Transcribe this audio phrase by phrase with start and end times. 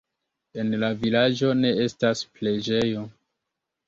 [0.61, 3.05] En la vilaĝo ne estas preĝejo.